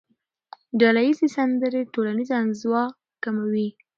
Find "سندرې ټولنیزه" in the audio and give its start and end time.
1.35-2.35